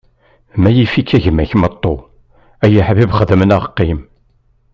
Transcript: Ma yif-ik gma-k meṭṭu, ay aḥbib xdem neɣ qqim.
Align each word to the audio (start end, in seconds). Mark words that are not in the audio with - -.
Ma 0.61 0.69
yif-ik 0.73 1.09
gma-k 1.23 1.51
meṭṭu, 1.61 1.95
ay 2.63 2.73
aḥbib 2.81 3.11
xdem 3.19 3.41
neɣ 3.45 3.63
qqim. 3.69 3.99